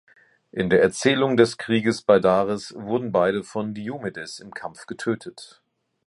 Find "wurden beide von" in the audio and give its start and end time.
2.75-3.75